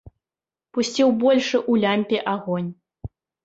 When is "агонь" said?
2.35-2.69